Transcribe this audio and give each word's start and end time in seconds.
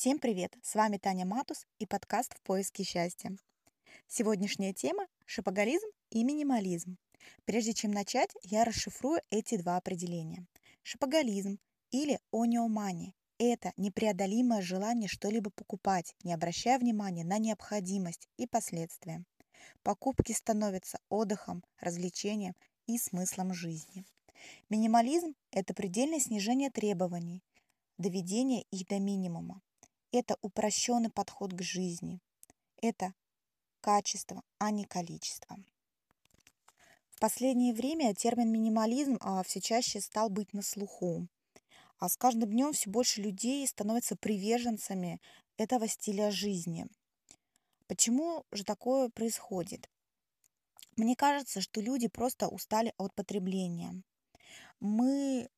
Всем 0.00 0.20
привет! 0.20 0.56
С 0.62 0.76
вами 0.76 0.96
Таня 0.96 1.26
Матус 1.26 1.66
и 1.80 1.84
подкаст 1.84 2.32
«В 2.36 2.42
поиске 2.42 2.84
счастья». 2.84 3.36
Сегодняшняя 4.06 4.72
тема– 4.72 5.08
шопоголизм 5.26 5.88
и 6.10 6.22
минимализм. 6.22 6.98
Прежде 7.44 7.74
чем 7.74 7.90
начать, 7.90 8.30
я 8.44 8.62
расшифрую 8.62 9.20
эти 9.30 9.56
два 9.56 9.76
определения. 9.76 10.46
Шопоголизм 10.84 11.58
или 11.90 12.20
ониомани– 12.30 13.16
это 13.38 13.72
непреодолимое 13.76 14.62
желание 14.62 15.08
что-либо 15.08 15.50
покупать, 15.50 16.14
не 16.22 16.32
обращая 16.32 16.78
внимания 16.78 17.24
на 17.24 17.38
необходимость 17.38 18.28
и 18.36 18.46
последствия. 18.46 19.24
Покупки 19.82 20.30
становятся 20.30 21.00
отдыхом, 21.08 21.64
развлечением 21.80 22.54
и 22.86 22.98
смыслом 22.98 23.52
жизни. 23.52 24.04
Минимализм– 24.70 25.34
это 25.50 25.74
предельное 25.74 26.20
снижение 26.20 26.70
требований, 26.70 27.42
доведение 27.98 28.62
их 28.70 28.86
до 28.86 29.00
минимума. 29.00 29.60
Это 30.10 30.38
упрощенный 30.40 31.10
подход 31.10 31.52
к 31.52 31.60
жизни. 31.60 32.20
Это 32.80 33.12
качество, 33.82 34.42
а 34.58 34.70
не 34.70 34.84
количество. 34.86 35.58
В 37.10 37.20
последнее 37.20 37.74
время 37.74 38.14
термин 38.14 38.50
минимализм 38.50 39.18
а, 39.20 39.42
все 39.42 39.60
чаще 39.60 40.00
стал 40.00 40.30
быть 40.30 40.54
на 40.54 40.62
слуху. 40.62 41.28
А 41.98 42.08
с 42.08 42.16
каждым 42.16 42.50
днем 42.50 42.72
все 42.72 42.88
больше 42.88 43.20
людей 43.20 43.66
становятся 43.66 44.16
приверженцами 44.16 45.20
этого 45.58 45.86
стиля 45.88 46.30
жизни. 46.30 46.86
Почему 47.86 48.46
же 48.50 48.64
такое 48.64 49.10
происходит? 49.10 49.90
Мне 50.96 51.16
кажется, 51.16 51.60
что 51.60 51.82
люди 51.82 52.08
просто 52.08 52.48
устали 52.48 52.94
от 52.96 53.14
потребления. 53.14 54.02
Мы 54.80 55.50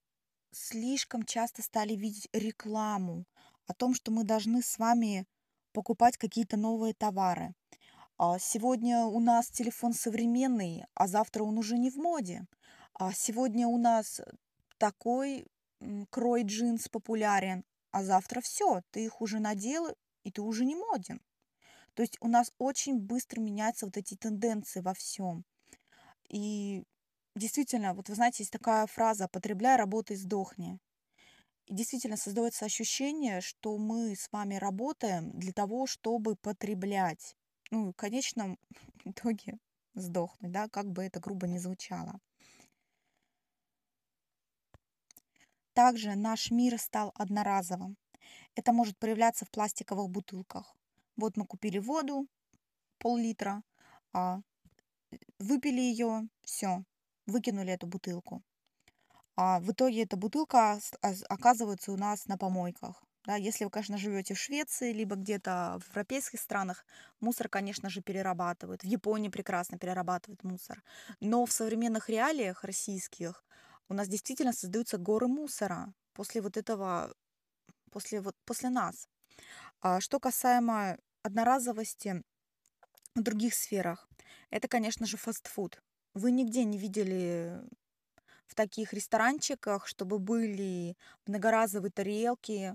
слишком 0.51 1.25
часто 1.25 1.63
стали 1.63 1.95
видеть 1.95 2.29
рекламу 2.33 3.27
о 3.71 3.75
том, 3.75 3.95
что 3.95 4.11
мы 4.11 4.25
должны 4.25 4.63
с 4.63 4.79
вами 4.79 5.27
покупать 5.73 6.17
какие-то 6.17 6.57
новые 6.57 6.93
товары. 6.93 7.55
А 8.19 8.37
сегодня 8.41 9.05
у 9.05 9.21
нас 9.21 9.49
телефон 9.49 9.93
современный, 9.93 10.85
а 10.95 11.07
завтра 11.07 11.45
он 11.45 11.57
уже 11.57 11.79
не 11.79 11.89
в 11.89 11.97
моде. 11.97 12.47
А 12.95 13.13
сегодня 13.13 13.69
у 13.69 13.79
нас 13.79 14.21
такой 14.79 15.47
крой 16.11 16.43
джинс 16.43 16.89
популярен, 16.89 17.65
а 17.93 18.03
завтра 18.03 18.41
все, 18.41 18.83
ты 18.91 19.05
их 19.05 19.21
уже 19.21 19.39
надел, 19.39 19.87
и 20.25 20.33
ты 20.33 20.43
уже 20.43 20.65
не 20.65 20.75
моден. 20.75 21.21
То 21.95 22.03
есть 22.03 22.17
у 22.21 22.27
нас 22.27 22.53
очень 22.59 22.99
быстро 22.99 23.41
меняются 23.41 23.87
вот 23.87 23.97
эти 23.97 24.17
тенденции 24.17 24.81
во 24.81 24.95
всем. 24.95 25.45
И 26.29 26.83
действительно, 27.37 27.95
вот 27.95 28.09
вы 28.09 28.17
знаете, 28.17 28.43
есть 28.43 28.53
такая 28.53 28.89
фраза 28.89 29.29
«потребляй, 29.29 29.77
работай, 29.77 30.17
сдохни». 30.17 30.81
И 31.71 31.75
действительно 31.75 32.17
создается 32.17 32.65
ощущение, 32.65 33.41
что 33.41 33.79
мы 33.79 34.17
с 34.17 34.29
вами 34.33 34.57
работаем 34.57 35.31
для 35.31 35.53
того, 35.53 35.87
чтобы 35.87 36.35
потреблять. 36.35 37.37
Ну, 37.71 37.93
в 37.93 37.95
конечном 37.95 38.59
итоге 39.05 39.57
сдохнуть, 39.95 40.51
да, 40.51 40.69
как 40.69 40.91
бы 40.91 41.05
это 41.05 41.21
грубо 41.21 41.47
не 41.47 41.61
звучало. 41.61 42.19
Также 45.73 46.17
наш 46.17 46.51
мир 46.51 46.77
стал 46.77 47.13
одноразовым. 47.15 47.97
Это 48.57 48.73
может 48.73 48.99
проявляться 48.99 49.45
в 49.45 49.51
пластиковых 49.53 50.11
бутылках. 50.11 50.75
Вот 51.15 51.37
мы 51.37 51.47
купили 51.47 51.79
воду, 51.79 52.27
пол-литра, 52.99 53.63
а 54.13 54.41
выпили 55.39 55.81
ее, 55.81 56.29
все, 56.43 56.83
выкинули 57.27 57.73
эту 57.73 57.87
бутылку. 57.87 58.43
А 59.43 59.59
в 59.61 59.71
итоге 59.73 60.03
эта 60.03 60.17
бутылка 60.17 60.79
оказывается 61.29 61.93
у 61.93 61.97
нас 61.97 62.27
на 62.27 62.37
помойках. 62.37 63.03
Да, 63.25 63.37
если 63.37 63.65
вы, 63.65 63.71
конечно, 63.71 63.99
живете 63.99 64.35
в 64.35 64.39
Швеции, 64.39 64.93
либо 64.93 65.17
где-то 65.17 65.79
в 65.83 65.89
европейских 65.89 66.41
странах, 66.41 66.85
мусор, 67.21 67.49
конечно 67.49 67.89
же, 67.91 68.01
перерабатывают. 68.03 68.83
В 68.83 68.87
Японии 68.87 69.29
прекрасно 69.29 69.79
перерабатывают 69.79 70.43
мусор. 70.45 70.83
Но 71.21 71.45
в 71.47 71.53
современных 71.53 72.09
реалиях 72.11 72.65
российских 72.65 73.45
у 73.89 73.95
нас 73.95 74.09
действительно 74.09 74.53
создаются 74.53 74.99
горы 74.99 75.27
мусора 75.29 75.93
после 76.15 76.41
вот 76.43 76.57
этого, 76.57 77.15
после, 77.93 78.21
вот, 78.21 78.37
после 78.47 78.71
нас. 78.71 79.09
А 79.81 80.01
что 80.01 80.21
касаемо 80.21 80.99
одноразовости 81.23 82.25
в 83.15 83.23
других 83.23 83.55
сферах, 83.55 84.09
это, 84.51 84.69
конечно 84.69 85.07
же, 85.07 85.17
фастфуд. 85.17 85.83
Вы 86.15 86.33
нигде 86.33 86.65
не 86.65 86.79
видели 86.79 87.61
в 88.51 88.57
таких 88.57 88.93
ресторанчиках, 88.93 89.87
чтобы 89.87 90.19
были 90.19 90.97
многоразовые 91.25 91.93
тарелки, 91.93 92.75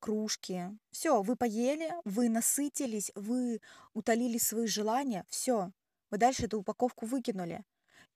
кружки. 0.00 0.70
Все, 0.90 1.22
вы 1.22 1.36
поели, 1.36 1.92
вы 2.04 2.30
насытились, 2.30 3.12
вы 3.14 3.60
утолили 3.92 4.38
свои 4.38 4.66
желания, 4.66 5.26
все. 5.28 5.72
Вы 6.10 6.16
дальше 6.16 6.46
эту 6.46 6.60
упаковку 6.60 7.04
выкинули. 7.04 7.64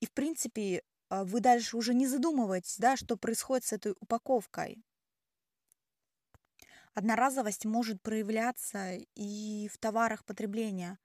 И, 0.00 0.06
в 0.06 0.12
принципе, 0.12 0.82
а, 1.10 1.24
вы 1.24 1.40
дальше 1.40 1.76
уже 1.76 1.92
не 1.92 2.06
задумываетесь, 2.06 2.78
да, 2.78 2.96
что 2.96 3.18
происходит 3.18 3.66
с 3.66 3.74
этой 3.74 3.94
упаковкой. 4.00 4.82
Одноразовость 6.94 7.66
может 7.66 8.00
проявляться 8.00 8.94
и 9.14 9.68
в 9.68 9.76
товарах 9.76 10.24
потребления. 10.24 10.98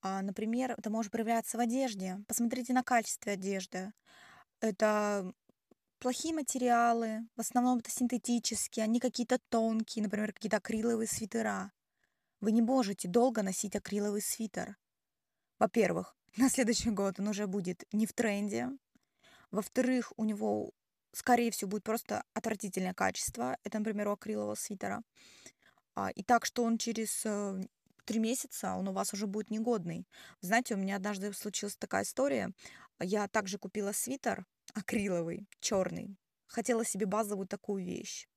А, 0.00 0.22
например, 0.22 0.74
это 0.78 0.88
может 0.88 1.12
проявляться 1.12 1.58
в 1.58 1.60
одежде. 1.60 2.18
Посмотрите 2.26 2.72
на 2.72 2.82
качество 2.82 3.32
одежды. 3.32 3.92
Это 4.60 5.32
плохие 5.98 6.34
материалы, 6.34 7.28
в 7.36 7.40
основном 7.40 7.78
это 7.78 7.90
синтетические, 7.90 8.84
они 8.84 9.00
какие-то 9.00 9.38
тонкие, 9.48 10.02
например, 10.02 10.32
какие-то 10.32 10.58
акриловые 10.58 11.08
свитера. 11.08 11.72
Вы 12.40 12.52
не 12.52 12.62
можете 12.62 13.08
долго 13.08 13.42
носить 13.42 13.76
акриловый 13.76 14.22
свитер. 14.22 14.76
Во-первых, 15.58 16.16
на 16.36 16.48
следующий 16.48 16.90
год 16.90 17.18
он 17.20 17.28
уже 17.28 17.46
будет 17.46 17.84
не 17.92 18.06
в 18.06 18.12
тренде. 18.12 18.70
Во-вторых, 19.50 20.12
у 20.16 20.24
него, 20.24 20.72
скорее 21.12 21.50
всего, 21.50 21.70
будет 21.70 21.84
просто 21.84 22.24
отвратительное 22.34 22.94
качество. 22.94 23.56
Это, 23.64 23.78
например, 23.78 24.08
у 24.08 24.12
акрилового 24.12 24.54
свитера. 24.54 25.02
А, 25.94 26.10
и 26.10 26.22
так, 26.22 26.44
что 26.44 26.62
он 26.62 26.76
через 26.76 27.24
э, 27.24 27.62
три 28.04 28.20
месяца 28.20 28.74
он 28.74 28.88
у 28.88 28.92
вас 28.92 29.12
уже 29.12 29.26
будет 29.26 29.50
негодный. 29.50 30.06
Знаете, 30.40 30.74
у 30.74 30.78
меня 30.78 30.96
однажды 30.96 31.32
случилась 31.32 31.76
такая 31.76 32.04
история. 32.04 32.52
Я 33.00 33.28
также 33.28 33.58
купила 33.58 33.92
свитер 33.92 34.46
акриловый, 34.74 35.48
черный. 35.60 36.16
Хотела 36.46 36.84
себе 36.84 37.06
базовую 37.06 37.46
такую 37.46 37.84
вещь. 37.84 38.28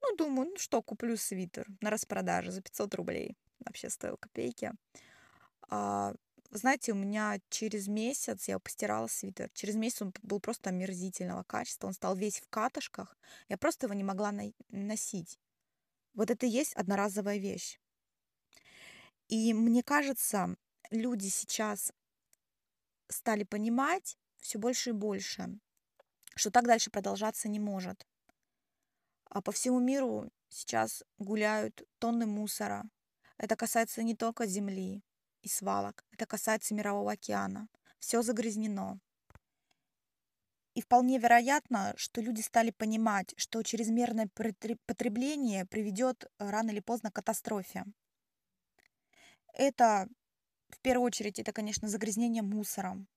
Ну, 0.00 0.16
думаю, 0.16 0.50
ну 0.50 0.56
что, 0.58 0.80
куплю 0.82 1.16
свитер 1.16 1.66
на 1.80 1.90
распродаже 1.90 2.52
за 2.52 2.62
500 2.62 2.94
рублей. 2.94 3.36
Вообще 3.60 3.90
стоил 3.90 4.16
копейки. 4.16 4.72
А, 5.68 6.14
знаете, 6.50 6.92
у 6.92 6.94
меня 6.94 7.40
через 7.50 7.88
месяц 7.88 8.48
я 8.48 8.58
постирала 8.58 9.06
свитер. 9.08 9.50
Через 9.54 9.74
месяц 9.74 10.02
он 10.02 10.14
был 10.22 10.40
просто 10.40 10.70
омерзительного 10.70 11.42
качества. 11.42 11.88
Он 11.88 11.92
стал 11.92 12.16
весь 12.16 12.40
в 12.40 12.48
катышках. 12.48 13.16
Я 13.48 13.58
просто 13.58 13.86
его 13.86 13.94
не 13.94 14.04
могла 14.04 14.32
носить. 14.68 15.38
Вот 16.14 16.30
это 16.30 16.46
и 16.46 16.50
есть 16.50 16.74
одноразовая 16.74 17.38
вещь. 17.38 17.78
И 19.28 19.52
мне 19.52 19.82
кажется, 19.82 20.56
люди 20.90 21.28
сейчас 21.28 21.92
стали 23.08 23.44
понимать 23.44 24.16
все 24.38 24.58
больше 24.58 24.90
и 24.90 24.92
больше, 24.92 25.58
что 26.34 26.50
так 26.50 26.66
дальше 26.66 26.90
продолжаться 26.90 27.48
не 27.48 27.60
может. 27.60 28.06
А 29.24 29.42
по 29.42 29.52
всему 29.52 29.80
миру 29.80 30.30
сейчас 30.48 31.04
гуляют 31.18 31.82
тонны 31.98 32.26
мусора. 32.26 32.84
Это 33.36 33.56
касается 33.56 34.02
не 34.02 34.14
только 34.14 34.46
земли 34.46 35.02
и 35.42 35.48
свалок, 35.48 36.04
это 36.12 36.26
касается 36.26 36.74
мирового 36.74 37.12
океана. 37.12 37.68
Все 37.98 38.22
загрязнено. 38.22 38.98
И 40.74 40.80
вполне 40.80 41.18
вероятно, 41.18 41.92
что 41.96 42.20
люди 42.20 42.40
стали 42.40 42.70
понимать, 42.70 43.34
что 43.36 43.62
чрезмерное 43.64 44.28
потребление 44.86 45.66
приведет 45.66 46.24
э, 46.24 46.48
рано 46.48 46.70
или 46.70 46.78
поздно 46.78 47.10
к 47.10 47.16
катастрофе. 47.16 47.84
Это, 49.54 50.06
в 50.70 50.78
первую 50.80 51.06
очередь, 51.06 51.38
это, 51.38 51.52
конечно, 51.52 51.88
загрязнение 51.88 52.42
мусором. 52.42 53.08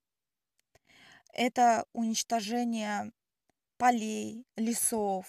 Это 1.33 1.85
уничтожение 1.93 3.11
полей, 3.77 4.45
лесов. 4.55 5.25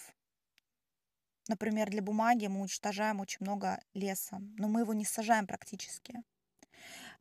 Например, 1.48 1.90
для 1.90 2.02
бумаги 2.02 2.46
мы 2.46 2.60
уничтожаем 2.60 3.20
очень 3.20 3.38
много 3.40 3.80
леса, 3.94 4.38
но 4.58 4.69
мы 4.69 4.80
его 4.80 4.94
не 4.94 5.04
сажаем 5.04 5.46
практически. 5.46 6.22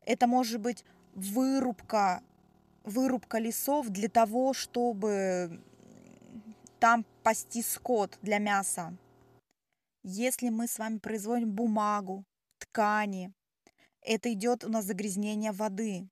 Это 0.01 0.27
может 0.27 0.59
быть 0.59 0.86
вырубка, 1.13 2.24
вырубка 2.83 3.39
лесов 3.39 3.89
для 3.89 4.09
того, 4.09 4.53
чтобы 4.53 5.62
там 6.80 7.06
пасти 7.24 7.62
скот 7.62 8.18
для 8.21 8.39
мяса. 8.39 8.98
Если 10.03 10.50
мы 10.50 10.68
с 10.68 10.80
вами 10.80 10.98
производим 10.98 11.51
бумагу, 11.51 12.25
ткани, 12.57 13.31
это 14.01 14.31
идет 14.33 14.63
у 14.63 14.69
нас 14.69 14.86
загрязнение 14.86 15.51
воды. 15.51 16.09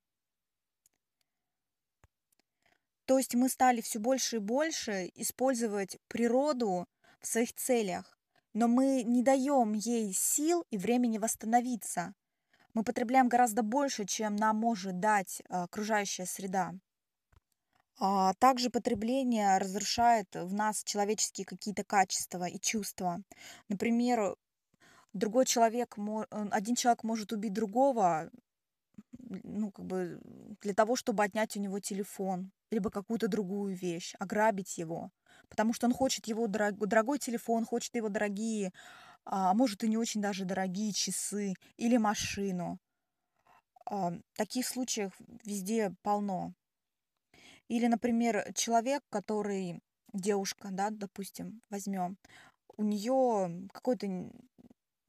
То 3.06 3.18
есть 3.18 3.34
мы 3.34 3.48
стали 3.48 3.80
все 3.80 3.98
больше 3.98 4.36
и 4.36 4.38
больше 4.38 5.10
использовать 5.16 5.98
природу 6.06 6.86
в 7.20 7.26
своих 7.26 7.52
целях. 7.54 8.16
но 8.52 8.66
мы 8.66 9.04
не 9.04 9.22
даем 9.22 9.74
ей 9.74 10.12
сил 10.12 10.64
и 10.70 10.78
времени 10.78 11.18
восстановиться. 11.18 12.14
Мы 12.74 12.82
потребляем 12.82 13.28
гораздо 13.28 13.62
больше, 13.62 14.04
чем 14.06 14.36
нам 14.36 14.56
может 14.56 14.98
дать 14.98 15.42
а, 15.48 15.64
окружающая 15.64 16.26
среда. 16.26 16.74
А 17.98 18.32
также 18.34 18.70
потребление 18.70 19.58
разрушает 19.58 20.28
в 20.34 20.54
нас 20.54 20.82
человеческие 20.84 21.44
какие-то 21.44 21.84
качества 21.84 22.44
и 22.44 22.58
чувства. 22.58 23.22
Например, 23.68 24.36
другой 25.12 25.46
человек, 25.46 25.96
один 26.30 26.74
человек 26.76 27.04
может 27.04 27.32
убить 27.32 27.52
другого, 27.52 28.30
ну, 29.12 29.70
как 29.70 29.84
бы 29.86 30.20
для 30.60 30.74
того, 30.74 30.96
чтобы 30.96 31.24
отнять 31.24 31.56
у 31.56 31.60
него 31.60 31.78
телефон, 31.80 32.50
либо 32.70 32.90
какую-то 32.90 33.28
другую 33.28 33.74
вещь, 33.74 34.14
ограбить 34.18 34.78
его, 34.78 35.10
потому 35.48 35.72
что 35.72 35.86
он 35.86 35.92
хочет 35.92 36.26
его 36.26 36.46
дорог, 36.46 36.76
дорогой 36.86 37.18
телефон, 37.18 37.64
хочет 37.64 37.94
его 37.94 38.08
дорогие, 38.08 38.72
а 39.24 39.54
может 39.54 39.84
и 39.84 39.88
не 39.88 39.96
очень 39.96 40.20
даже 40.20 40.44
дорогие 40.44 40.92
часы 40.92 41.54
или 41.76 41.96
машину. 41.96 42.78
А, 43.86 44.12
таких 44.34 44.66
случаев 44.66 45.12
везде 45.44 45.94
полно. 46.02 46.54
Или, 47.68 47.86
например, 47.86 48.52
человек, 48.54 49.02
который 49.10 49.80
девушка, 50.12 50.68
да, 50.72 50.90
допустим, 50.90 51.62
возьмем, 51.70 52.16
у 52.76 52.82
нее 52.82 53.68
какой-то 53.72 54.06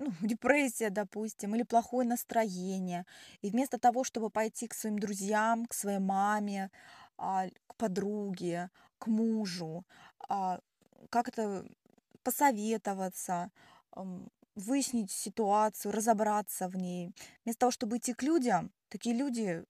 ну, 0.02 0.12
депрессия, 0.22 0.90
допустим, 0.90 1.56
или 1.56 1.64
плохое 1.64 2.08
настроение. 2.08 3.06
И 3.42 3.50
вместо 3.50 3.78
того, 3.80 4.04
чтобы 4.04 4.30
пойти 4.30 4.68
к 4.68 4.74
своим 4.74 5.00
друзьям, 5.00 5.66
к 5.66 5.74
своей 5.74 6.00
маме, 6.00 6.72
а, 7.18 7.48
к 7.68 7.76
подруге, 7.78 8.70
к 9.00 9.08
мужу, 9.08 9.86
а, 10.30 10.60
как-то 11.10 11.66
посоветоваться, 12.24 13.52
выяснить 14.56 15.12
ситуацию, 15.12 15.92
разобраться 15.92 16.68
в 16.68 16.76
ней. 16.76 17.12
Вместо 17.46 17.62
того, 17.62 17.72
чтобы 17.72 17.98
идти 17.98 18.14
к 18.14 18.24
людям, 18.24 18.72
такие 18.90 19.16
люди 19.16 19.64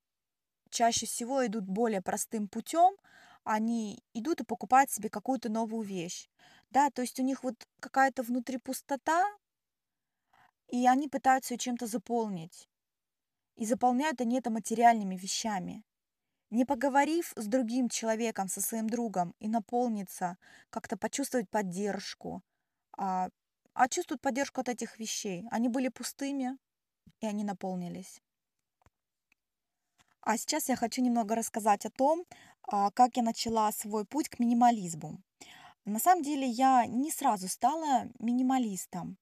чаще 0.70 1.06
всего 1.06 1.46
идут 1.46 1.64
более 1.66 2.02
простым 2.02 2.48
путем, 2.48 2.96
они 3.44 4.02
идут 4.14 4.40
и 4.40 4.44
покупают 4.44 4.90
себе 4.90 5.10
какую-то 5.10 5.50
новую 5.50 5.82
вещь. 5.86 6.28
Да, 6.70 6.90
то 6.90 7.02
есть 7.02 7.20
у 7.20 7.22
них 7.22 7.44
вот 7.44 7.54
какая-то 7.80 8.22
внутри 8.22 8.58
пустота, 8.58 9.24
и 10.72 10.86
они 10.86 11.06
пытаются 11.06 11.58
чем-то 11.58 11.86
заполнить. 11.86 12.68
И 13.56 13.66
заполняют 13.66 14.20
они 14.20 14.38
это 14.38 14.50
материальными 14.50 15.16
вещами. 15.16 15.84
Не 16.50 16.64
поговорив 16.64 17.32
с 17.36 17.46
другим 17.46 17.88
человеком, 17.90 18.48
со 18.48 18.62
своим 18.62 18.88
другом, 18.88 19.34
и 19.38 19.48
наполниться, 19.48 20.38
как-то 20.70 20.96
почувствовать 20.96 21.48
поддержку, 21.50 22.42
а, 22.96 23.28
а 23.74 23.88
чувствуют 23.88 24.22
поддержку 24.22 24.62
от 24.62 24.68
этих 24.70 24.98
вещей. 24.98 25.44
Они 25.50 25.68
были 25.68 25.88
пустыми, 25.88 26.56
и 27.20 27.26
они 27.26 27.44
наполнились. 27.44 28.22
А 30.22 30.38
сейчас 30.38 30.68
я 30.68 30.76
хочу 30.76 31.02
немного 31.02 31.34
рассказать 31.34 31.84
о 31.84 31.90
том, 31.90 32.24
а, 32.62 32.90
как 32.90 33.16
я 33.16 33.22
начала 33.22 33.72
свой 33.72 34.06
путь 34.06 34.30
к 34.30 34.38
минимализму. 34.38 35.22
На 35.84 35.98
самом 35.98 36.22
деле 36.22 36.46
я 36.46 36.86
не 36.86 37.10
сразу 37.10 37.48
стала 37.48 38.08
минималистом. 38.18 39.18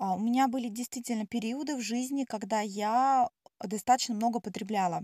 А, 0.00 0.14
у 0.14 0.18
меня 0.18 0.48
были 0.48 0.68
действительно 0.68 1.26
периоды 1.26 1.76
в 1.76 1.82
жизни, 1.82 2.24
когда 2.24 2.62
я 2.62 3.28
достаточно 3.62 4.14
много 4.14 4.40
потребляла. 4.40 5.02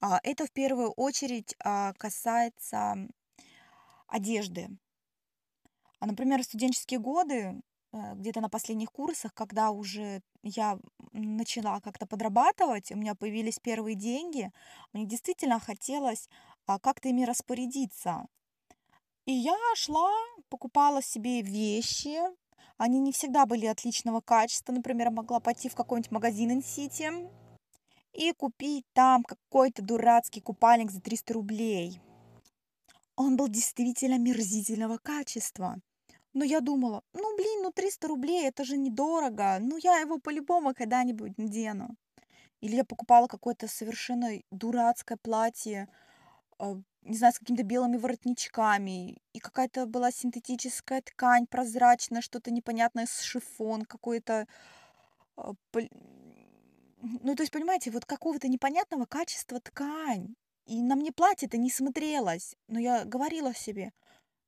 А, 0.00 0.20
это 0.22 0.46
в 0.46 0.52
первую 0.52 0.90
очередь 0.90 1.56
а, 1.64 1.94
касается 1.94 3.08
одежды. 4.06 4.68
Например, 6.02 6.42
в 6.42 6.44
студенческие 6.44 6.98
годы, 6.98 7.62
э, 7.92 8.14
где-то 8.14 8.40
на 8.40 8.48
последних 8.48 8.90
курсах, 8.90 9.34
когда 9.34 9.70
уже 9.70 10.22
я 10.42 10.78
начала 11.12 11.80
как-то 11.80 12.06
подрабатывать, 12.06 12.90
у 12.90 12.96
меня 12.96 13.14
появились 13.14 13.58
первые 13.58 13.96
деньги, 13.96 14.50
мне 14.94 15.04
действительно 15.04 15.60
хотелось 15.60 16.28
как-то 16.64 17.10
ими 17.10 17.24
распорядиться. 17.24 18.26
И 19.26 19.32
я 19.32 19.56
шла, 19.74 20.10
покупала 20.48 21.02
себе 21.02 21.42
вещи, 21.42 22.18
они 22.80 22.98
не 22.98 23.12
всегда 23.12 23.44
были 23.44 23.66
отличного 23.66 24.22
качества. 24.22 24.72
Например, 24.72 25.10
могла 25.10 25.38
пойти 25.38 25.68
в 25.68 25.74
какой-нибудь 25.74 26.10
магазин 26.12 26.50
Инсити 26.50 27.10
и 28.14 28.32
купить 28.32 28.86
там 28.94 29.22
какой-то 29.22 29.82
дурацкий 29.82 30.40
купальник 30.40 30.90
за 30.90 31.02
300 31.02 31.34
рублей. 31.34 32.00
Он 33.16 33.36
был 33.36 33.48
действительно 33.48 34.18
мерзительного 34.18 34.96
качества. 34.96 35.76
Но 36.32 36.42
я 36.42 36.60
думала, 36.60 37.02
ну 37.12 37.36
блин, 37.36 37.64
ну 37.64 37.70
300 37.70 38.08
рублей, 38.08 38.48
это 38.48 38.64
же 38.64 38.78
недорого. 38.78 39.58
Ну 39.60 39.76
я 39.76 39.98
его 39.98 40.18
по-любому 40.18 40.72
когда-нибудь 40.72 41.36
надену. 41.36 41.96
Или 42.62 42.76
я 42.76 42.84
покупала 42.86 43.26
какое-то 43.26 43.68
совершенно 43.68 44.30
дурацкое 44.50 45.18
платье, 45.20 45.86
а, 46.58 46.80
не 47.10 47.16
знаю, 47.16 47.34
с 47.34 47.38
какими-то 47.38 47.64
белыми 47.64 47.96
воротничками, 47.96 49.20
и 49.32 49.40
какая-то 49.40 49.86
была 49.86 50.12
синтетическая 50.12 51.02
ткань 51.02 51.46
прозрачная, 51.46 52.20
что-то 52.22 52.50
непонятное 52.52 53.06
с 53.06 53.20
шифон 53.20 53.84
какой-то. 53.84 54.46
А, 55.36 55.52
ну, 57.02 57.34
то 57.34 57.42
есть, 57.42 57.52
понимаете, 57.52 57.90
вот 57.90 58.04
какого-то 58.04 58.48
непонятного 58.48 59.06
качества 59.06 59.60
ткань. 59.60 60.34
И 60.66 60.82
на 60.82 60.94
мне 60.94 61.12
платье 61.12 61.48
это 61.48 61.58
не 61.58 61.70
смотрелось. 61.70 62.54
Но 62.68 62.78
я 62.78 63.04
говорила 63.04 63.52
себе, 63.54 63.92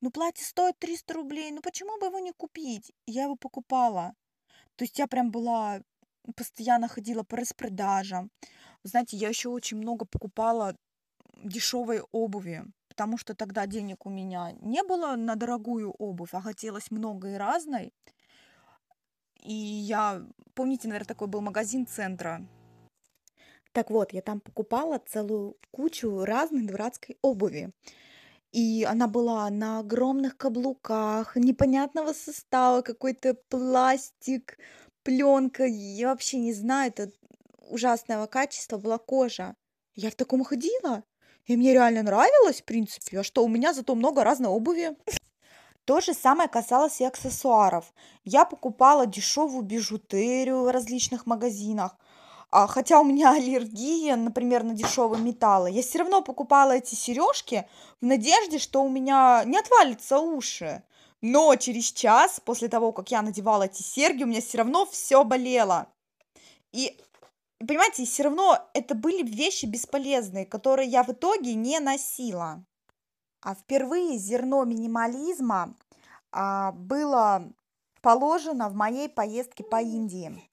ну, 0.01 0.11
платье 0.11 0.45
стоит 0.45 0.79
300 0.79 1.15
рублей, 1.15 1.51
ну, 1.51 1.63
почему 1.63 1.99
бы 1.99 2.07
его 2.07 2.21
не 2.21 2.33
купить? 2.33 2.93
И 3.07 3.13
я 3.13 3.25
его 3.25 3.37
покупала. 3.37 4.15
То 4.77 4.85
есть 4.85 4.99
я 4.99 5.09
прям 5.09 5.31
была, 5.33 5.81
постоянно 6.37 6.89
ходила 6.89 7.25
по 7.25 7.37
распродажам. 7.37 8.31
знаете, 8.85 9.17
я 9.17 9.29
еще 9.29 9.49
очень 9.49 9.79
много 9.79 10.05
покупала 10.05 10.77
дешевой 11.43 12.03
обуви, 12.13 12.65
потому 12.89 13.19
что 13.19 13.35
тогда 13.35 13.67
денег 13.67 14.07
у 14.07 14.11
меня 14.11 14.53
не 14.61 14.83
было 14.83 15.17
на 15.17 15.35
дорогую 15.35 15.91
обувь, 15.91 16.35
а 16.35 16.41
хотелось 16.41 16.91
много 16.91 17.33
и 17.33 17.37
разной. 17.37 17.93
И 19.43 19.55
я, 19.55 20.25
помните, 20.55 20.89
наверное, 20.89 21.09
такой 21.09 21.29
был 21.29 21.41
магазин 21.41 21.87
центра. 21.87 22.47
Так 23.73 23.91
вот, 23.91 24.13
я 24.13 24.21
там 24.21 24.41
покупала 24.41 24.99
целую 24.99 25.57
кучу 25.71 26.25
разной 26.25 26.63
дурацкой 26.67 27.19
обуви. 27.23 27.73
И 28.53 28.85
она 28.85 29.09
была 29.09 29.49
на 29.49 29.79
огромных 29.79 30.37
каблуках, 30.37 31.37
непонятного 31.37 32.13
состава, 32.13 32.83
какой-то 32.83 33.35
пластик, 33.49 34.59
пленка. 35.03 35.65
Я 35.65 36.09
вообще 36.09 36.39
не 36.39 36.53
знаю, 36.53 36.93
это 36.95 37.11
ужасного 37.71 38.27
качества 38.27 38.77
была 38.77 38.99
кожа. 38.99 39.57
Я 39.95 40.11
в 40.11 40.15
таком 40.15 40.45
ходила. 40.45 41.03
И 41.47 41.57
мне 41.57 41.73
реально 41.73 42.03
нравилось, 42.03 42.63
в 42.63 42.65
принципе. 42.65 43.21
А 43.21 43.25
что, 43.25 43.45
у 43.45 43.49
меня 43.49 43.73
зато 43.73 43.95
много 43.95 44.25
разной 44.25 44.51
обуви. 44.51 44.97
То 45.85 46.01
же 46.01 46.15
самое 46.15 46.49
касалось 46.49 47.01
и 47.01 47.05
аксессуаров. 47.05 47.93
Я 48.25 48.45
покупала 48.45 49.07
дешевую 49.07 49.63
бижутерию 49.63 50.63
в 50.63 50.71
различных 50.71 51.27
магазинах. 51.27 51.97
А, 52.51 52.67
хотя 52.67 53.01
у 53.01 53.05
меня 53.05 53.33
аллергия, 53.35 54.15
например, 54.15 54.63
на 54.63 54.75
дешевые 54.75 55.21
металлы, 55.21 55.71
я 55.71 55.83
все 55.83 55.99
равно 55.99 56.23
покупала 56.23 56.73
эти 56.73 56.95
сережки 56.95 57.67
в 58.01 58.05
надежде, 58.05 58.59
что 58.59 58.85
у 58.85 58.89
меня 58.89 59.43
не 59.45 59.59
отвалятся 59.59 60.19
уши. 60.19 60.85
Но 61.21 61.55
через 61.57 61.93
час 61.93 62.41
после 62.45 62.69
того, 62.69 62.93
как 62.93 63.11
я 63.11 63.23
надевала 63.23 63.65
эти 63.65 63.83
серьги, 63.83 64.25
у 64.25 64.27
меня 64.27 64.41
все 64.41 64.59
равно 64.59 64.87
все 64.87 65.25
болело. 65.25 65.87
И 66.73 66.99
понимаете, 67.67 68.05
все 68.05 68.25
равно 68.25 68.69
это 68.75 68.95
были 68.95 69.23
вещи 69.23 69.67
бесполезные, 69.67 70.47
которые 70.47 70.89
я 70.89 71.03
в 71.03 71.11
итоге 71.11 71.55
не 71.55 71.79
носила. 71.81 72.65
А 73.41 73.55
впервые 73.55 74.19
зерно 74.19 74.65
минимализма 74.65 75.77
а, 76.31 76.73
было 76.73 77.53
положено 78.01 78.69
в 78.69 78.75
моей 78.75 79.09
поездке 79.09 79.65
по 79.65 79.81
Индии. 79.81 80.49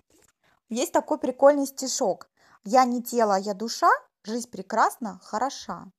Есть 0.70 0.92
такой 0.92 1.20
прикольный 1.20 1.68
стишок. 1.68 2.30
Я 2.63 2.86
не 2.86 3.01
тело, 3.01 3.38
я 3.38 3.54
душа, 3.54 3.89
жизнь 4.24 4.50
прекрасна, 4.50 5.20
хороша. 5.24 5.92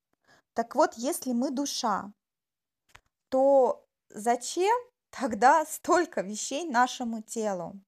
Так 0.54 0.74
вот, 0.74 0.94
если 0.94 1.32
мы 1.32 1.50
душа, 1.50 2.12
то 3.28 3.86
зачем 4.10 4.76
тогда 5.10 5.64
столько 5.66 6.22
вещей 6.22 6.68
нашему 6.68 7.22
телу? 7.22 7.80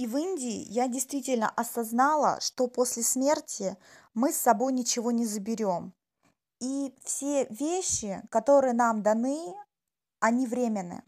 И 0.00 0.06
в 0.06 0.16
Индии 0.16 0.64
я 0.70 0.88
действительно 0.88 1.50
осознала, 1.50 2.40
что 2.40 2.68
после 2.68 3.02
смерти 3.02 3.76
мы 4.14 4.32
с 4.32 4.38
собой 4.38 4.72
ничего 4.72 5.10
не 5.10 5.26
заберем. 5.26 5.92
И 6.58 6.94
все 7.04 7.44
вещи, 7.50 8.22
которые 8.30 8.72
нам 8.72 9.02
даны, 9.02 9.54
они 10.18 10.46
временны. 10.46 11.02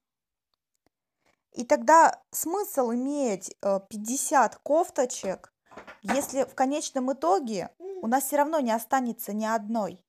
И 1.53 1.65
тогда 1.65 2.23
смысл 2.33 2.93
иметь 2.93 3.57
50 3.63 4.55
э, 4.55 4.59
кофточек, 4.63 5.55
если 6.03 6.45
в 6.45 6.55
конечном 6.55 7.15
итоге 7.15 7.71
у 7.79 8.07
нас 8.07 8.25
все 8.25 8.37
равно 8.37 8.61
не 8.61 8.73
останется 8.73 9.33
ни 9.33 9.47
одной. 9.47 10.05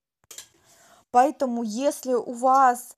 Поэтому 1.10 1.64
если 1.64 2.16
у 2.16 2.34
вас 2.34 2.98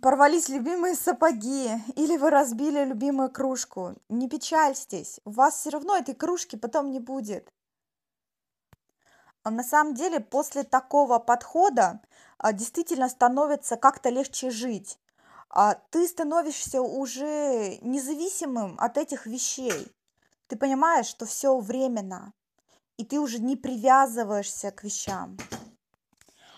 порвались 0.00 0.48
любимые 0.48 0.94
сапоги 0.94 1.70
или 1.94 2.16
вы 2.16 2.30
разбили 2.30 2.84
любимую 2.84 3.30
кружку. 3.30 3.94
Не 4.08 4.28
печальтесь, 4.28 5.20
у 5.24 5.30
вас 5.30 5.56
все 5.56 5.70
равно 5.70 5.96
этой 5.96 6.14
кружки 6.14 6.56
потом 6.56 6.90
не 6.90 7.00
будет. 7.00 7.52
А 9.42 9.50
На 9.50 9.62
самом 9.62 9.94
деле, 9.94 10.20
после 10.20 10.64
такого 10.64 11.18
подхода 11.18 12.00
а, 12.38 12.54
действительно 12.54 13.10
становится 13.10 13.76
как-то 13.76 14.08
легче 14.08 14.50
жить. 14.50 14.98
А, 15.50 15.74
Ты 15.90 16.08
становишься 16.08 16.80
уже 16.80 17.78
независимым 17.82 18.76
от 18.78 18.96
этих 18.96 19.26
вещей. 19.26 19.92
Ты 20.46 20.56
понимаешь, 20.56 21.06
что 21.06 21.26
все 21.26 21.58
временно, 21.58 22.32
и 22.96 23.04
ты 23.04 23.18
уже 23.18 23.38
не 23.38 23.56
привязываешься 23.56 24.70
к 24.70 24.82
вещам. 24.82 25.36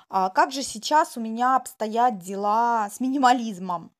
А 0.08 0.30
как 0.30 0.52
же 0.52 0.62
сейчас 0.62 1.16
у 1.16 1.20
меня 1.20 1.56
обстоят 1.56 2.18
дела 2.18 2.88
с 2.90 3.00
минимализмом? 3.00 3.90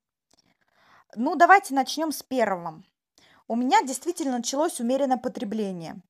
Ну, 1.17 1.35
давайте 1.35 1.75
начнем 1.75 2.13
с 2.13 2.23
первого. 2.23 2.83
У 3.49 3.57
меня 3.57 3.83
действительно 3.83 4.39
началось 4.39 4.81
умеренное 4.81 5.17
потребление. 5.17 6.01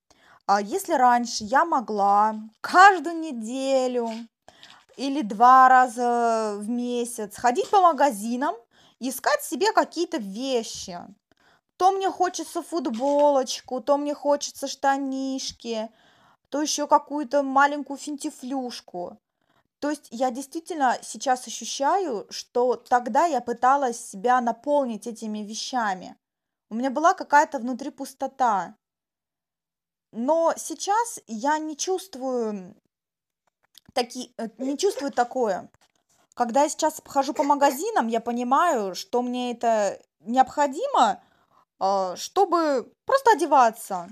А 0.47 0.61
если 0.61 0.93
раньше 0.93 1.45
я 1.45 1.65
могла 1.65 2.37
каждую 2.61 3.19
неделю 3.19 4.11
или 4.97 5.23
два 5.23 5.69
раза 5.69 6.57
в 6.59 6.69
месяц 6.69 7.37
ходить 7.37 7.71
по 7.71 7.81
магазинам, 7.81 8.55
искать 9.01 9.43
себе 9.43 9.73
какие-то 9.73 10.19
вещи, 10.19 10.99
то 11.77 11.91
мне 11.91 12.11
хочется 12.11 12.63
футболочку, 12.63 13.81
то 13.81 13.97
мне 13.97 14.15
хочется 14.15 14.69
штанишки, 14.69 15.91
то 16.49 16.63
еще 16.63 16.87
какую-то 16.87 17.43
маленькую 17.43 17.99
финтифлюшку. 17.99 19.19
То 19.87 19.91
есть 19.91 20.09
я 20.11 20.33
действительно 20.33 20.99
сейчас 21.01 21.47
ощущаю, 21.47 22.27
что 22.29 22.75
тогда 22.75 23.27
я 23.27 23.41
пыталась 23.41 24.05
себя 24.05 24.41
наполнить 24.41 25.07
этими 25.07 25.45
вещами. 25.45 26.17
У 26.71 26.75
меня 26.75 26.91
была 26.91 27.15
какая-то 27.15 27.61
внутри 27.61 27.91
пустота. 27.91 28.77
Но 30.11 30.53
сейчас 30.57 31.21
я 31.29 31.59
не 31.59 31.77
чувствую 31.77 32.75
таки, 33.93 34.35
э, 34.39 34.49
не 34.59 34.77
чувствую 34.77 35.13
такое. 35.13 35.71
Когда 36.35 36.65
я 36.65 36.69
сейчас 36.69 37.01
хожу 37.05 37.33
по 37.33 37.45
магазинам, 37.45 38.09
я 38.09 38.19
понимаю, 38.21 38.97
что 38.97 39.23
мне 39.23 39.53
это 39.53 40.03
необходимо, 40.19 41.23
а, 41.79 42.17
чтобы 42.17 42.93
просто 43.05 43.31
одеваться. 43.35 44.09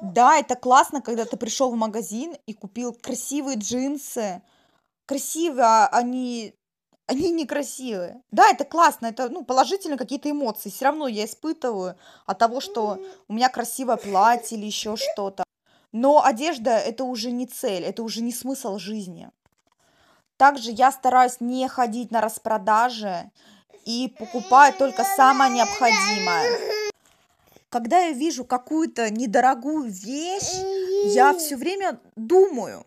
Да, 0.00 0.38
это 0.38 0.54
классно, 0.54 1.00
когда 1.02 1.24
ты 1.24 1.36
пришел 1.36 1.70
в 1.70 1.76
магазин 1.76 2.36
и 2.46 2.54
купил 2.54 2.92
красивые 2.92 3.58
джинсы. 3.58 4.42
Красивые, 5.06 5.64
а 5.64 5.86
они, 5.88 6.54
они 7.06 7.30
некрасивые. 7.30 8.22
Да, 8.30 8.50
это 8.50 8.64
классно, 8.64 9.06
это 9.06 9.28
ну, 9.28 9.44
положительно 9.44 9.96
какие-то 9.96 10.30
эмоции. 10.30 10.70
Все 10.70 10.86
равно 10.86 11.08
я 11.08 11.24
испытываю 11.24 11.96
от 12.26 12.38
того, 12.38 12.60
что 12.60 12.98
у 13.26 13.32
меня 13.32 13.48
красивое 13.48 13.96
платье 13.96 14.56
или 14.56 14.66
еще 14.66 14.96
что-то. 14.96 15.44
Но 15.92 16.24
одежда 16.24 16.72
это 16.72 17.04
уже 17.04 17.30
не 17.30 17.46
цель, 17.46 17.84
это 17.84 18.02
уже 18.02 18.20
не 18.20 18.32
смысл 18.32 18.78
жизни. 18.78 19.30
Также 20.36 20.70
я 20.70 20.92
стараюсь 20.92 21.40
не 21.40 21.66
ходить 21.66 22.10
на 22.12 22.20
распродажи 22.20 23.30
и 23.84 24.14
покупать 24.18 24.78
только 24.78 25.02
самое 25.02 25.50
необходимое. 25.52 26.77
Когда 27.68 28.06
я 28.06 28.12
вижу 28.12 28.44
какую-то 28.44 29.10
недорогую 29.10 29.90
вещь, 29.90 31.14
я 31.14 31.34
все 31.34 31.56
время 31.56 32.00
думаю, 32.16 32.86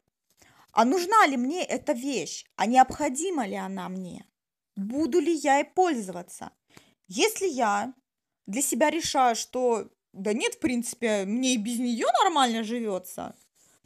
а 0.72 0.86
нужна 0.86 1.28
ли 1.28 1.38
мне 1.38 1.64
эта 1.64 1.94
вещь, 1.94 2.46
а 2.56 2.66
необходима 2.66 3.46
ли 3.46 3.56
она 3.56 3.90
мне, 3.90 4.26
буду 4.76 5.20
ли 5.20 5.34
я 5.34 5.58
ей 5.58 5.66
пользоваться. 5.66 6.52
Если 7.08 7.48
я 7.48 7.94
для 8.48 8.62
себя 8.62 8.90
решаю, 8.90 9.36
что 9.36 9.90
да 10.14 10.34
нет, 10.34 10.56
в 10.56 10.60
принципе, 10.60 11.26
мне 11.26 11.54
и 11.54 11.58
без 11.58 11.80
нее 11.80 12.08
нормально 12.24 12.64
живется, 12.64 13.36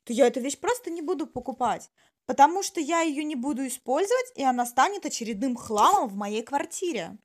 то 0.03 0.13
я 0.13 0.27
эту 0.27 0.39
вещь 0.39 0.57
просто 0.57 0.89
не 0.89 1.01
буду 1.01 1.27
покупать, 1.27 1.89
потому 2.25 2.63
что 2.63 2.79
я 2.79 3.01
ее 3.01 3.23
не 3.23 3.35
буду 3.35 3.67
использовать, 3.67 4.31
и 4.35 4.43
она 4.43 4.65
станет 4.65 5.05
очередным 5.05 5.55
хламом 5.55 6.07
в 6.07 6.15
моей 6.15 6.41
квартире. 6.41 7.17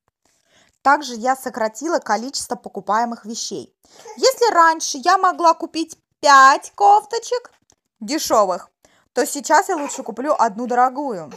Также 0.82 1.14
я 1.14 1.36
сократила 1.36 1.98
количество 1.98 2.56
покупаемых 2.56 3.24
вещей. 3.24 3.74
Если 4.16 4.52
раньше 4.52 4.98
я 5.04 5.18
могла 5.18 5.54
купить 5.54 5.98
5 6.20 6.72
кофточек 6.74 7.50
дешевых, 8.00 8.70
то 9.12 9.26
сейчас 9.26 9.68
я 9.68 9.76
лучше 9.76 10.02
куплю 10.02 10.34
одну 10.38 10.66
дорогую. 10.66 11.30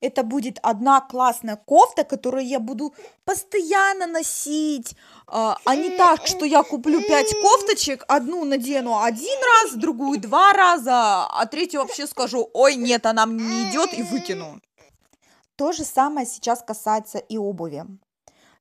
Это 0.00 0.22
будет 0.22 0.58
одна 0.62 1.00
классная 1.00 1.56
кофта, 1.56 2.04
которую 2.04 2.46
я 2.46 2.60
буду 2.60 2.94
постоянно 3.24 4.06
носить, 4.06 4.94
а, 5.26 5.58
а 5.64 5.74
не 5.74 5.96
так, 5.96 6.26
что 6.26 6.44
я 6.44 6.62
куплю 6.62 7.00
пять 7.00 7.32
кофточек, 7.40 8.04
одну 8.06 8.44
надену 8.44 9.02
один 9.02 9.38
раз, 9.42 9.72
другую 9.74 10.20
два 10.20 10.52
раза, 10.52 11.26
а 11.26 11.46
третью 11.46 11.80
вообще 11.80 12.06
скажу, 12.06 12.48
ой, 12.52 12.76
нет, 12.76 13.06
она 13.06 13.24
мне 13.24 13.42
не 13.42 13.70
идет 13.70 13.94
и 13.94 14.02
выкину. 14.02 14.60
То 15.56 15.72
же 15.72 15.84
самое 15.84 16.26
сейчас 16.26 16.62
касается 16.62 17.16
и 17.16 17.38
обуви. 17.38 17.86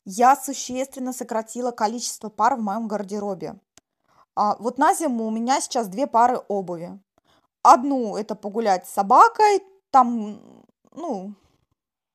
Я 0.06 0.36
существенно 0.36 1.14
сократила 1.14 1.72
количество 1.72 2.30
пар 2.30 2.56
в 2.56 2.62
моем 2.62 2.88
гардеробе. 2.88 3.60
А 4.36 4.56
вот 4.58 4.78
на 4.78 4.94
зиму 4.94 5.26
у 5.26 5.32
меня 5.32 5.60
сейчас 5.62 5.88
две 5.88 6.06
пары 6.06 6.38
обуви. 6.48 7.00
Одну 7.64 8.16
это 8.16 8.36
погулять 8.36 8.88
с 8.88 8.92
собакой, 8.92 9.64
там, 9.90 10.64
ну, 10.92 11.34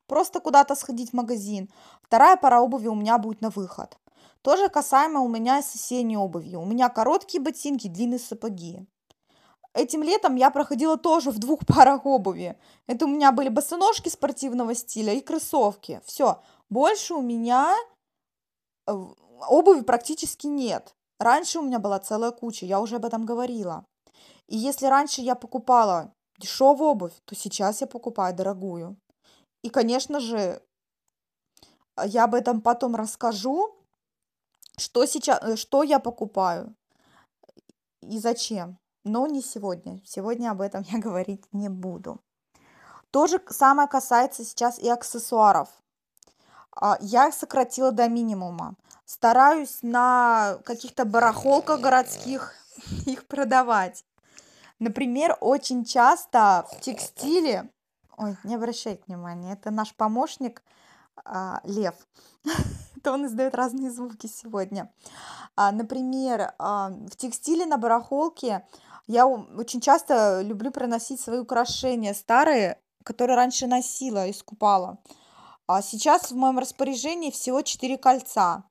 просто 0.06 0.40
куда-то 0.40 0.76
сходить 0.76 1.10
в 1.10 1.14
магазин. 1.14 1.68
Вторая 2.02 2.36
пара 2.36 2.60
обуви 2.60 2.86
у 2.86 2.94
меня 2.94 3.18
будет 3.18 3.40
на 3.40 3.50
выход. 3.50 3.98
Тоже 4.42 4.68
касаемо 4.68 5.20
у 5.20 5.28
меня 5.28 5.60
с 5.60 5.74
осенней 5.74 6.16
обувью. 6.16 6.60
У 6.60 6.66
меня 6.66 6.88
короткие 6.88 7.42
ботинки, 7.42 7.88
длинные 7.88 8.20
сапоги. 8.20 8.86
Этим 9.72 10.02
летом 10.02 10.34
я 10.36 10.50
проходила 10.50 10.96
тоже 10.96 11.30
в 11.30 11.38
двух 11.38 11.60
парах 11.66 12.06
обуви. 12.06 12.56
Это 12.86 13.06
у 13.06 13.08
меня 13.08 13.32
были 13.32 13.48
босоножки 13.48 14.08
спортивного 14.08 14.74
стиля 14.74 15.12
и 15.14 15.20
кроссовки. 15.20 16.00
Все. 16.04 16.42
Больше 16.70 17.14
у 17.14 17.22
меня 17.22 17.76
э, 18.86 18.92
обуви 19.48 19.82
практически 19.82 20.46
нет. 20.46 20.94
Раньше 21.18 21.58
у 21.58 21.62
меня 21.62 21.78
была 21.78 21.98
целая 21.98 22.30
куча, 22.30 22.64
я 22.64 22.80
уже 22.80 22.96
об 22.96 23.04
этом 23.04 23.26
говорила. 23.26 23.84
И 24.46 24.56
если 24.56 24.86
раньше 24.86 25.20
я 25.20 25.34
покупала 25.34 26.14
дешевую 26.38 26.90
обувь, 26.90 27.12
то 27.24 27.34
сейчас 27.34 27.80
я 27.80 27.86
покупаю 27.86 28.34
дорогую. 28.34 28.96
И, 29.62 29.68
конечно 29.68 30.20
же, 30.20 30.62
я 32.04 32.24
об 32.24 32.34
этом 32.34 32.62
потом 32.62 32.96
расскажу, 32.96 33.76
что 34.78 35.04
сейчас, 35.06 35.42
э, 35.42 35.56
что 35.56 35.82
я 35.82 35.98
покупаю 35.98 36.74
и 38.00 38.18
зачем. 38.18 38.78
Но 39.04 39.26
не 39.26 39.42
сегодня. 39.42 40.00
Сегодня 40.04 40.50
об 40.50 40.60
этом 40.60 40.82
я 40.90 40.98
говорить 40.98 41.44
не 41.52 41.68
буду. 41.68 42.20
То 43.10 43.26
же 43.26 43.42
самое 43.48 43.88
касается 43.88 44.44
сейчас 44.44 44.78
и 44.78 44.88
аксессуаров. 44.88 45.68
А, 46.80 46.96
я 47.00 47.28
их 47.28 47.34
сократила 47.34 47.92
до 47.92 48.08
минимума. 48.08 48.74
Стараюсь 49.04 49.78
на 49.82 50.58
каких-то 50.64 51.04
барахолках 51.04 51.80
городских 51.80 52.54
их 53.06 53.26
продавать. 53.26 54.04
Например, 54.78 55.36
очень 55.40 55.84
часто 55.84 56.66
в 56.72 56.80
текстиле, 56.80 57.70
ой, 58.16 58.36
не 58.44 58.54
обращайте 58.54 59.02
внимания, 59.06 59.52
это 59.52 59.70
наш 59.70 59.94
помощник 59.94 60.62
а, 61.22 61.60
Лев, 61.64 61.94
то 63.02 63.12
он 63.12 63.26
издает 63.26 63.54
разные 63.54 63.90
звуки 63.90 64.26
сегодня. 64.26 64.90
А, 65.54 65.70
например, 65.72 66.54
в 66.58 67.16
текстиле 67.16 67.66
на 67.66 67.76
барахолке 67.76 68.66
я 69.06 69.26
очень 69.26 69.80
часто 69.82 70.40
люблю 70.40 70.70
приносить 70.70 71.20
свои 71.20 71.40
украшения 71.40 72.14
старые, 72.14 72.78
которые 73.04 73.36
раньше 73.36 73.66
носила 73.66 74.26
и 74.26 74.32
скупала. 74.32 74.98
А 75.72 75.82
сейчас 75.82 76.32
в 76.32 76.36
моем 76.36 76.58
распоряжении 76.58 77.30
всего 77.30 77.62
4 77.62 77.96
кольца, 77.96 78.64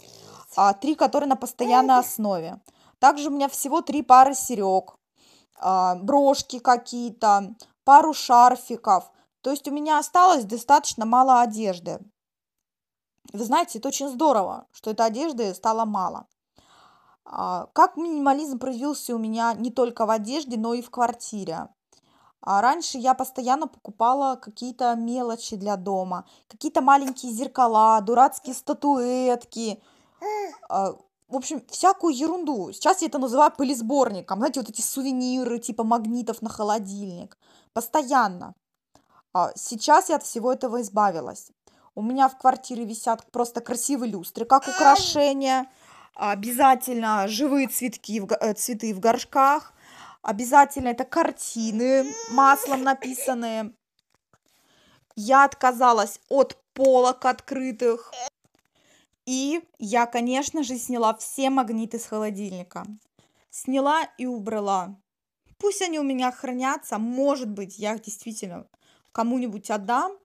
а, 0.57 0.73
3, 0.73 0.95
которые 0.95 1.29
на 1.29 1.37
постоянной 1.37 1.97
основе. 1.97 2.59
Также 2.99 3.29
у 3.29 3.31
меня 3.31 3.47
всего 3.47 3.81
3 3.81 4.01
пары 4.01 4.35
серег, 4.35 4.97
а, 5.61 5.95
брошки 5.95 6.59
какие-то, 6.59 7.55
пару 7.85 8.13
шарфиков. 8.13 9.09
То 9.39 9.51
есть 9.51 9.65
у 9.69 9.71
меня 9.71 9.97
осталось 9.97 10.43
достаточно 10.43 11.05
мало 11.05 11.39
одежды. 11.39 11.99
Вы 13.31 13.45
знаете, 13.45 13.79
это 13.79 13.87
очень 13.87 14.09
здорово, 14.09 14.67
что 14.73 14.91
этой 14.91 15.05
одежды 15.05 15.53
стало 15.53 15.85
мало. 15.85 16.27
А, 17.23 17.67
как 17.71 17.95
минимализм 17.95 18.59
проявился 18.59 19.15
у 19.15 19.19
меня 19.19 19.53
не 19.53 19.71
только 19.71 20.05
в 20.05 20.09
одежде, 20.09 20.57
но 20.57 20.73
и 20.73 20.81
в 20.81 20.89
квартире. 20.89 21.69
А 22.41 22.61
раньше 22.61 22.97
я 22.97 23.13
постоянно 23.13 23.67
покупала 23.67 24.35
какие-то 24.35 24.95
мелочи 24.95 25.55
для 25.55 25.75
дома, 25.75 26.25
какие-то 26.47 26.81
маленькие 26.81 27.31
зеркала, 27.33 27.99
дурацкие 28.01 28.55
статуэтки, 28.55 29.81
а, 30.69 30.93
в 31.27 31.35
общем, 31.35 31.61
всякую 31.69 32.15
ерунду. 32.15 32.71
Сейчас 32.71 33.01
я 33.01 33.07
это 33.07 33.19
называю 33.19 33.51
пылесборником. 33.51 34.39
Знаете, 34.39 34.61
вот 34.61 34.69
эти 34.69 34.81
сувениры 34.81 35.59
типа 35.59 35.83
магнитов 35.83 36.41
на 36.41 36.49
холодильник. 36.49 37.37
Постоянно. 37.73 38.55
А 39.33 39.51
сейчас 39.55 40.09
я 40.09 40.15
от 40.15 40.23
всего 40.23 40.51
этого 40.51 40.81
избавилась. 40.81 41.51
У 41.93 42.01
меня 42.01 42.29
в 42.29 42.37
квартире 42.37 42.85
висят 42.85 43.31
просто 43.31 43.61
красивые 43.61 44.11
люстры, 44.11 44.45
как 44.45 44.67
украшение. 44.67 45.69
Обязательно 46.15 47.27
живые 47.27 47.67
цветки, 47.67 48.21
э, 48.39 48.53
цветы 48.53 48.93
в 48.93 48.99
горшках. 48.99 49.73
Обязательно 50.21 50.89
это 50.89 51.05
картины 51.05 52.05
маслом 52.31 52.83
написанные. 52.83 53.73
Я 55.15 55.45
отказалась 55.45 56.19
от 56.29 56.57
полок 56.73 57.25
открытых. 57.25 58.11
И 59.25 59.61
я, 59.77 60.05
конечно 60.07 60.63
же, 60.63 60.77
сняла 60.77 61.13
все 61.15 61.49
магниты 61.49 61.99
с 61.99 62.05
холодильника. 62.05 62.85
Сняла 63.49 64.03
и 64.17 64.25
убрала. 64.25 64.99
Пусть 65.57 65.81
они 65.81 65.99
у 65.99 66.03
меня 66.03 66.31
хранятся. 66.31 66.97
Может 66.97 67.49
быть, 67.49 67.77
я 67.77 67.95
их 67.95 68.01
действительно 68.01 68.67
кому-нибудь 69.11 69.69
отдам. 69.69 70.17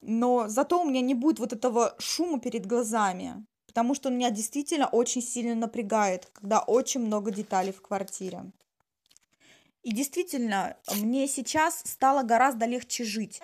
Но 0.00 0.48
зато 0.48 0.80
у 0.80 0.88
меня 0.88 1.02
не 1.02 1.14
будет 1.14 1.38
вот 1.38 1.52
этого 1.52 1.94
шума 1.98 2.40
перед 2.40 2.66
глазами. 2.66 3.44
Потому 3.66 3.94
что 3.94 4.08
он 4.08 4.16
меня 4.16 4.30
действительно 4.30 4.86
очень 4.86 5.22
сильно 5.22 5.54
напрягает, 5.54 6.30
когда 6.32 6.60
очень 6.60 7.00
много 7.00 7.30
деталей 7.30 7.72
в 7.72 7.82
квартире. 7.82 8.50
И 9.82 9.92
действительно, 9.92 10.76
мне 10.94 11.26
сейчас 11.26 11.82
стало 11.84 12.22
гораздо 12.22 12.66
легче 12.66 13.04
жить. 13.04 13.40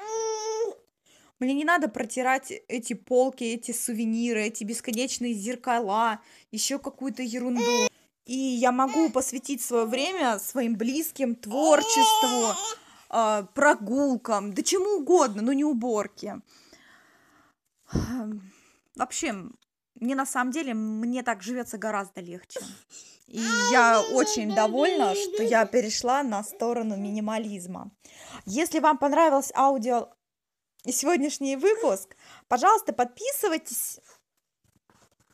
Мне 1.38 1.54
не 1.54 1.64
надо 1.64 1.88
протирать 1.88 2.50
эти 2.68 2.94
полки, 2.94 3.44
эти 3.44 3.72
сувениры, 3.72 4.42
эти 4.42 4.64
бесконечные 4.64 5.34
зеркала, 5.34 6.20
еще 6.50 6.78
какую-то 6.78 7.22
ерунду. 7.22 7.88
И 8.24 8.36
я 8.36 8.72
могу 8.72 9.10
посвятить 9.10 9.62
свое 9.62 9.84
время 9.84 10.38
своим 10.38 10.76
близким, 10.76 11.34
творчеству, 11.36 12.54
а, 13.08 13.42
прогулкам, 13.54 14.52
да 14.52 14.62
чему 14.62 15.00
угодно, 15.00 15.42
но 15.42 15.52
не 15.52 15.64
уборке. 15.64 16.40
Вообще, 18.96 19.34
мне 20.00 20.14
на 20.14 20.26
самом 20.26 20.52
деле, 20.52 20.74
мне 20.74 21.22
так 21.22 21.42
живется 21.42 21.78
гораздо 21.78 22.20
легче. 22.20 22.60
И 23.26 23.40
я 23.72 24.02
очень 24.12 24.54
довольна, 24.54 25.14
что 25.14 25.42
я 25.42 25.66
перешла 25.66 26.22
на 26.22 26.44
сторону 26.44 26.96
минимализма. 26.96 27.90
Если 28.44 28.78
вам 28.78 28.98
понравилось 28.98 29.52
аудио 29.54 30.10
сегодняшний 30.84 31.56
выпуск, 31.56 32.16
пожалуйста, 32.48 32.92
подписывайтесь. 32.92 34.00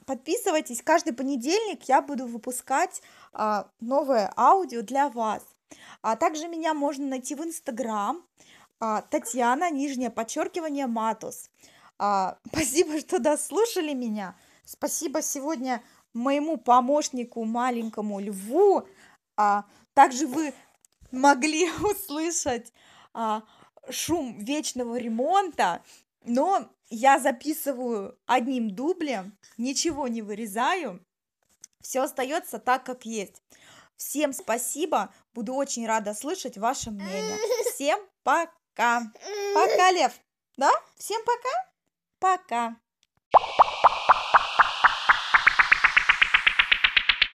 Подписывайтесь. 0.06 0.82
Каждый 0.82 1.12
понедельник 1.12 1.84
я 1.84 2.00
буду 2.00 2.26
выпускать 2.26 3.02
а, 3.32 3.70
новое 3.80 4.32
аудио 4.36 4.82
для 4.82 5.08
вас. 5.08 5.42
А 6.00 6.16
также 6.16 6.48
меня 6.48 6.74
можно 6.74 7.06
найти 7.06 7.34
в 7.34 7.42
Инстаграм. 7.42 8.24
А, 8.80 9.02
Татьяна, 9.02 9.70
нижнее 9.70 10.10
подчеркивание, 10.10 10.86
Матус. 10.86 11.50
А, 11.98 12.38
спасибо, 12.48 12.98
что 12.98 13.18
дослушали 13.18 13.92
меня. 13.92 14.36
Спасибо 14.64 15.22
сегодня 15.22 15.82
моему 16.12 16.56
помощнику, 16.56 17.44
маленькому 17.44 18.20
льву. 18.20 18.86
А, 19.36 19.64
также 19.94 20.26
вы 20.26 20.54
могли 21.10 21.70
услышать 21.82 22.72
а, 23.12 23.42
шум 23.90 24.38
вечного 24.38 24.96
ремонта, 24.96 25.82
но 26.24 26.68
я 26.88 27.18
записываю 27.18 28.18
одним 28.26 28.70
дублем, 28.74 29.36
ничего 29.56 30.08
не 30.08 30.22
вырезаю, 30.22 31.04
все 31.80 32.02
остается 32.02 32.58
так, 32.58 32.84
как 32.84 33.04
есть. 33.04 33.42
Всем 33.96 34.32
спасибо, 34.32 35.12
буду 35.34 35.54
очень 35.54 35.86
рада 35.86 36.14
слышать 36.14 36.58
ваше 36.58 36.90
мнение. 36.90 37.36
Всем 37.72 38.00
пока. 38.22 39.02
Пока, 39.54 39.90
Лев. 39.92 40.12
Да? 40.56 40.72
Всем 40.96 41.20
пока. 41.24 41.70
Пока. 42.18 42.76